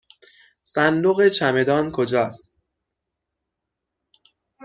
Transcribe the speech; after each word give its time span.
صندوق 0.61 1.27
چمدان 1.27 1.91
کجاست؟ 1.91 2.59